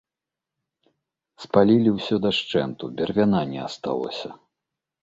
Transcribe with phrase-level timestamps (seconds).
[1.45, 4.29] Спалілі ўсё дашчэнту, бервяна не асталося.